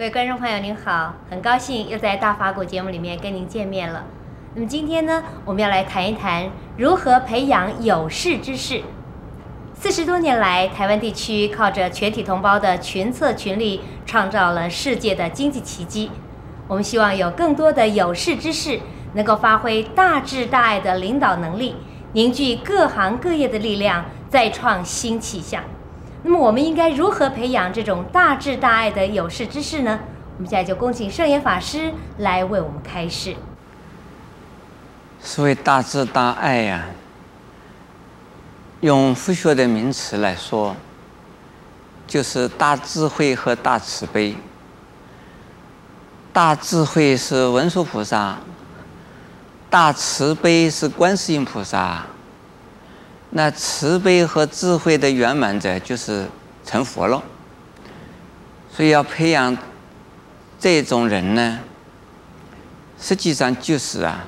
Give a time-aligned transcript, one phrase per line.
[0.00, 4.06] 各位观众朋友，您好，很高兴又在大法古节目里面跟您见面了。
[4.54, 8.80] 那么今天呢，我们要来谈一谈如何培养有识之士。
[9.74, 16.10] 四十多年来，台湾地区靠着全体同胞的群策群力，创造了世界的经济奇迹。
[16.66, 18.80] 我们希望有更多的有识之士，
[19.12, 21.76] 能够发挥大智大爱的领导能力，
[22.14, 25.62] 凝聚各行各业的力量，再创新气象。
[26.22, 29.98] 那么，我们应该如何培养这种大智大爱的有识之士呢？
[30.36, 33.34] 我们现在就恭请圣严法师来为我们开示。
[35.22, 36.86] 所谓大智大爱呀，
[38.80, 40.76] 用佛学的名词来说，
[42.06, 44.36] 就是大智慧和大慈悲。
[46.32, 48.38] 大智慧是文殊菩萨，
[49.68, 52.06] 大慈悲是观世音菩萨。
[53.32, 56.26] 那慈悲和智慧的圆满者就是
[56.64, 57.22] 成佛了，
[58.74, 59.56] 所以要培养
[60.58, 61.60] 这种人呢，
[63.00, 64.24] 实际上就是啊，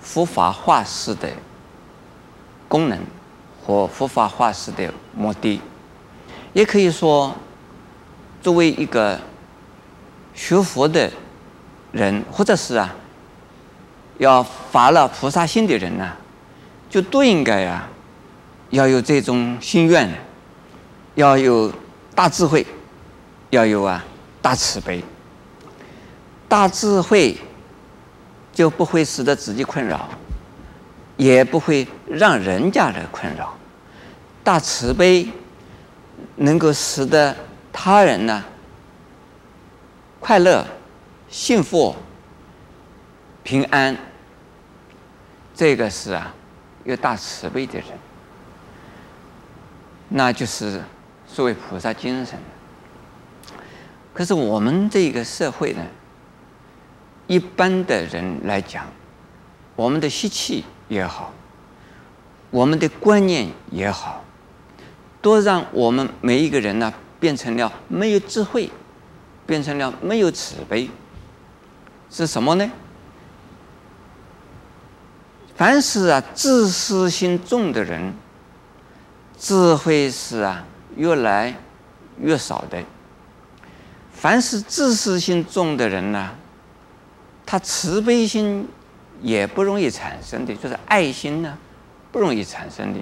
[0.00, 1.28] 佛法化世的
[2.68, 2.96] 功能
[3.64, 5.60] 和佛法化世的目的，
[6.52, 7.34] 也可以说，
[8.40, 9.20] 作为一个
[10.34, 11.10] 学佛的
[11.90, 12.94] 人，或者是啊，
[14.18, 16.12] 要发了菩萨心的人呢。
[16.88, 17.88] 就都应该、啊，
[18.70, 20.10] 要有这种心愿，
[21.14, 21.72] 要有
[22.14, 22.66] 大智慧，
[23.50, 24.04] 要有啊
[24.40, 25.02] 大慈悲。
[26.48, 27.36] 大智慧
[28.52, 30.08] 就不会使得自己困扰，
[31.16, 33.56] 也不会让人家来困扰。
[34.44, 35.28] 大慈悲
[36.36, 37.36] 能够使得
[37.72, 38.44] 他人呢
[40.20, 40.66] 快乐、
[41.28, 41.94] 幸福、
[43.42, 43.96] 平安。
[45.54, 46.32] 这个是啊。
[46.86, 47.88] 有大慈悲的人，
[50.08, 50.80] 那就是
[51.26, 52.38] 所谓菩萨精神。
[54.14, 55.84] 可是我们这个社会呢，
[57.26, 58.86] 一般的人来讲，
[59.74, 61.32] 我们的习气也好，
[62.50, 64.24] 我们的观念也好，
[65.20, 68.70] 都让我们每一个人呢，变成了没有智慧，
[69.44, 70.88] 变成了没有慈悲。
[72.08, 72.70] 是什么呢？
[75.56, 78.12] 凡是啊自私心重的人，
[79.38, 80.62] 智慧是啊
[80.96, 81.56] 越来
[82.20, 82.82] 越少的。
[84.12, 86.30] 凡是自私心重的人呢，
[87.46, 88.68] 他慈悲心
[89.22, 91.56] 也不容易产生的，就是爱心呢
[92.12, 93.00] 不容易产生的，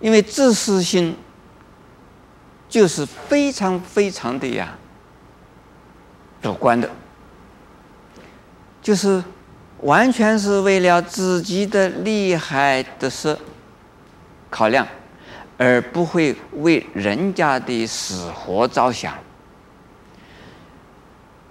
[0.00, 1.16] 因为自私心
[2.68, 4.76] 就是非常非常的呀
[6.42, 6.90] 主观的，
[8.82, 9.24] 就是。
[9.80, 13.36] 完全是为了自己的利害得失
[14.48, 14.86] 考量，
[15.58, 19.14] 而不会为人家的死活着想。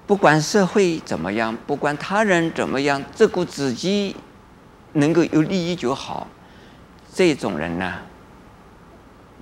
[0.08, 4.16] 不管社会怎么样，不管他人怎么样，只顾自己
[4.94, 6.28] 能够有利益就好。
[7.14, 7.94] 这种人呢，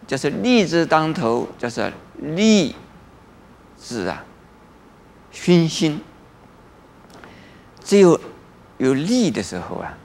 [0.05, 2.75] 就是利字当头，就是利
[3.77, 4.25] 字啊
[5.31, 6.01] 熏心，
[7.81, 8.19] 只有。
[8.81, 9.95] 有利的时候啊，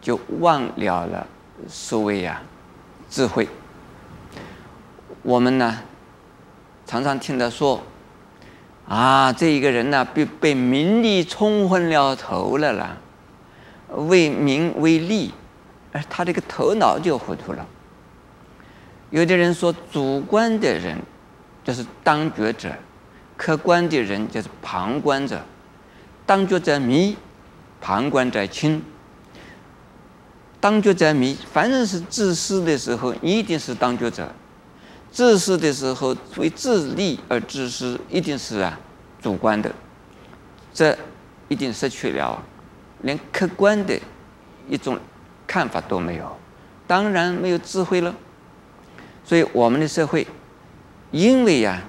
[0.00, 1.26] 就忘了了
[1.68, 2.40] 所谓呀
[3.10, 3.46] 智慧。
[5.22, 5.80] 我们呢
[6.86, 7.82] 常常听到说，
[8.88, 12.96] 啊，这一个人呢被被名利冲昏了头了啦，
[14.08, 15.34] 为名为利，
[15.92, 17.66] 而他这个头脑就糊涂了。
[19.10, 20.96] 有的人说，主观的人
[21.62, 22.72] 就是当局者，
[23.36, 25.38] 客观的人就是旁观者，
[26.24, 27.14] 当局者迷。
[27.80, 28.82] 旁观者清，
[30.58, 31.36] 当局者迷。
[31.52, 34.24] 凡是是自私的时候，你一定是当局者；
[35.12, 38.78] 自私的时候，为自利而自私，一定是啊
[39.20, 39.72] 主观的。
[40.74, 40.96] 这
[41.48, 42.42] 一定失去了
[43.02, 43.98] 连客观的
[44.68, 44.98] 一种
[45.46, 46.36] 看法都没有，
[46.86, 48.14] 当然没有智慧了。
[49.24, 50.26] 所以我们的社会，
[51.12, 51.82] 因为呀、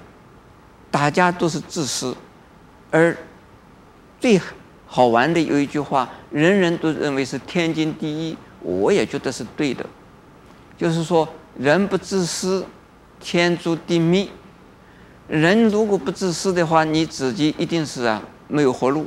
[0.90, 2.16] 大家都是自私，
[2.90, 3.16] 而
[4.20, 4.40] 最。
[4.90, 9.84] 好玩的有一句话，人人都认为是天经地义，我也觉得是对的。
[10.78, 12.64] 就是说，人不自私，
[13.20, 14.26] 天诛地灭。
[15.28, 19.06] 人如果不自私的话，你自己一定是啊没有活路。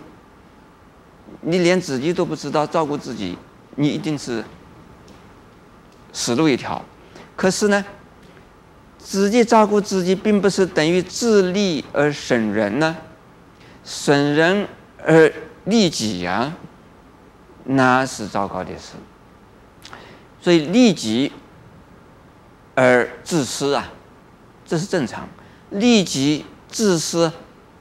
[1.42, 3.36] 你连自己都不知道照顾自己，
[3.75, 4.44] 你一定是
[6.13, 6.80] 死路一条。
[7.36, 7.84] 可是呢，
[9.00, 12.95] 自己照顾自己，并不是等于自利而损人呢，
[13.84, 14.68] 损人
[15.04, 15.34] 而。
[15.66, 16.58] 利己呀、啊，
[17.66, 18.94] 那是糟糕的事。
[20.40, 21.31] 所以利己
[22.74, 23.90] 而自私啊，
[24.66, 25.28] 这是正常；
[25.69, 27.31] 利己自私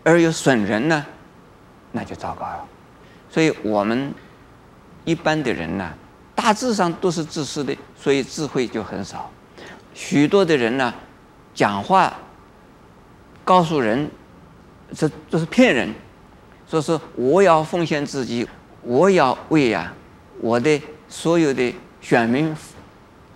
[0.05, 1.06] 而又损人呢，
[1.93, 2.67] 那就糟糕了。
[3.31, 4.12] 所以我们
[5.05, 5.91] 一般的人呢，
[6.35, 9.31] 大致上都是自私的，所以智慧就很少。
[9.94, 10.93] 许多的人呢，
[11.55, 12.12] 讲话
[13.44, 14.11] 告诉人，
[14.94, 15.94] 这这是骗人，
[16.70, 18.46] 说是我要奉献自己，
[18.82, 19.93] 我要为呀
[20.40, 22.55] 我的所有的选民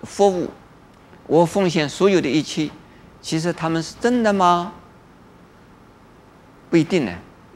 [0.04, 0.48] 服务，
[1.26, 2.70] 我奉献所有的一切，
[3.20, 4.72] 其实他们是真的吗？
[6.70, 7.12] 不一定呢，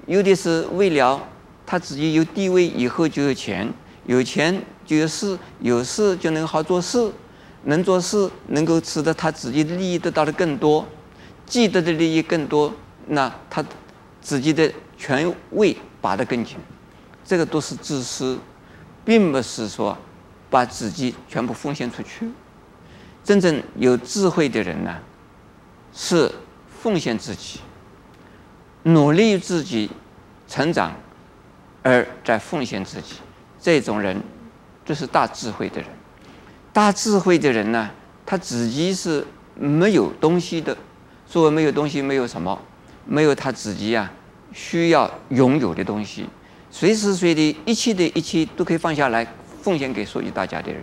[0.06, 1.20] 有的是为了
[1.64, 3.72] 他自己有地位，以后就有钱，
[4.06, 7.12] 有钱就有势，有势就能好做事。
[7.64, 10.86] 能做事，能够使得他自己的利益得到的更多，
[11.44, 12.72] 既得的利益更多，
[13.08, 13.62] 那他
[14.28, 16.58] 自己的权位拔得更紧，
[17.24, 18.38] 这个都是自私，
[19.02, 19.96] 并不是说
[20.50, 22.30] 把自己全部奉献出去。
[23.24, 24.98] 真正有智慧的人呢，
[25.94, 26.30] 是
[26.82, 27.60] 奉献自己，
[28.82, 29.90] 努力自己
[30.46, 30.94] 成长，
[31.82, 33.14] 而在奉献自己，
[33.58, 34.22] 这种人
[34.84, 35.88] 就是大智慧的人。
[36.70, 37.88] 大智慧的人呢，
[38.26, 40.76] 他自己是没有东西的。
[41.26, 42.60] 所谓没有东西，没有什么，
[43.06, 44.12] 没有他自己啊
[44.52, 46.26] 需要拥有的东西。
[46.70, 49.26] 随时随地，一切的一切都可以放下来，
[49.62, 50.82] 奉献给所有大家的人。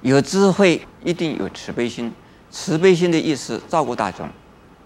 [0.00, 2.12] 有智慧，一定有慈悲心。
[2.50, 4.28] 慈悲心的意思，照顾大众，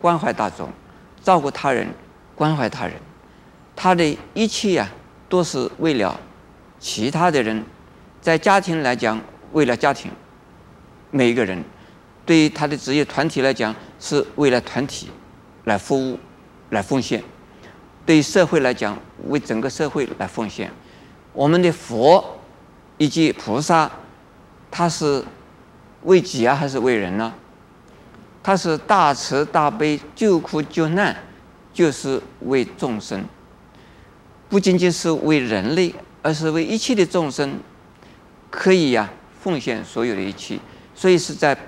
[0.00, 0.68] 关怀大众，
[1.22, 1.88] 照顾他人，
[2.34, 2.94] 关怀他人。
[3.74, 4.90] 他的一切啊，
[5.28, 6.18] 都是为了
[6.78, 7.64] 其他的人。
[8.20, 9.20] 在家庭来讲。
[9.52, 10.10] 为了家庭，
[11.10, 11.64] 每一个人，
[12.26, 15.08] 对于他的职业团体来讲，是为了团体
[15.64, 16.18] 来服务、
[16.70, 17.22] 来奉献；
[18.06, 20.70] 对社会来讲，为整个社会来奉献。
[21.32, 22.38] 我们的佛
[22.96, 23.90] 以及菩萨，
[24.70, 25.22] 他是
[26.04, 27.34] 为己啊，还是为人呢？
[28.42, 31.14] 他是大慈大悲、救苦救难，
[31.74, 33.24] 就是为众生，
[34.48, 35.92] 不仅仅是为人类，
[36.22, 37.58] 而是为一切的众生，
[38.48, 39.10] 可以呀、
[39.42, 40.56] 奉献所有的一切，
[40.94, 41.58] 所以是在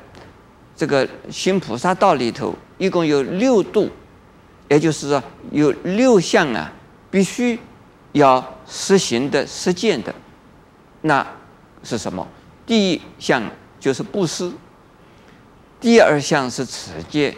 [0.77, 3.91] 这个行菩萨道里头，一共有六度，
[4.69, 6.73] 也就是说有六项啊，
[7.11, 7.59] 必须
[8.13, 10.15] 要实行的、实践的。
[11.03, 11.27] 那
[11.83, 12.27] 是什么？
[12.67, 13.43] 第一项
[13.81, 14.53] 就是布施，
[15.81, 17.35] 第二项是持戒，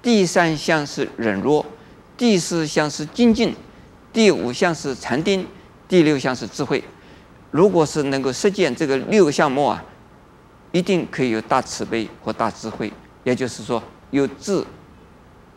[0.00, 1.64] 第三项是忍辱，
[2.16, 3.54] 第四项是精进，
[4.12, 5.46] 第五项是禅定，
[5.88, 6.82] 第六项是智慧。
[7.50, 9.82] 如果是能够实践这个六个项目啊，
[10.72, 12.92] 一定可以有大慈悲和大智慧，
[13.24, 14.64] 也就是说有智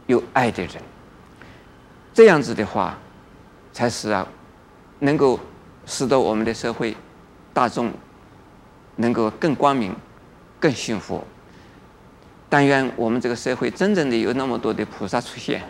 [0.09, 0.73] 有爱的人。
[2.11, 2.97] 这样子的话，
[3.71, 4.27] 才是啊，
[4.97, 5.39] 能够
[5.85, 6.97] 使得我们的社会
[7.53, 7.91] 大众
[8.95, 9.95] 能够更光明、
[10.59, 11.23] 更幸福。
[12.49, 15.61] 但愿我们这个社会真正的有那么多的菩萨出现。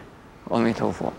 [0.50, 1.12] 阿弥陀佛。